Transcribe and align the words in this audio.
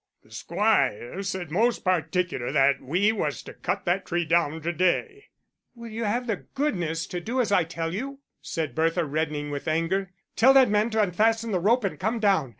"The 0.23 0.31
squire 0.31 1.21
said 1.21 1.51
most 1.51 1.83
particular 1.83 2.51
that 2.51 2.81
we 2.81 3.11
was 3.11 3.43
to 3.43 3.53
cut 3.53 3.85
that 3.85 4.03
tree 4.03 4.25
down 4.25 4.59
to 4.63 4.73
day." 4.73 5.25
"Will 5.75 5.89
you 5.91 6.05
have 6.05 6.25
the 6.25 6.37
goodness 6.55 7.05
to 7.05 7.21
do 7.21 7.39
as 7.39 7.51
I 7.51 7.65
tell 7.65 7.93
you?" 7.93 8.17
said 8.41 8.73
Bertha, 8.73 9.05
reddening 9.05 9.51
with 9.51 9.67
anger. 9.67 10.09
"Tell 10.35 10.55
that 10.55 10.69
man 10.71 10.89
to 10.89 11.01
unfasten 11.03 11.51
the 11.51 11.59
rope 11.59 11.83
and 11.83 11.99
come 11.99 12.19
down. 12.19 12.49